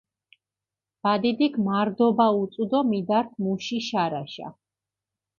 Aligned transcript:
ბადიდიქ 1.07 1.53
მარდობა 1.67 2.27
უწუ 2.43 2.63
დო 2.71 2.79
მიდართჷ 2.91 3.35
მუში 3.43 3.77
შარაშა. 3.87 4.47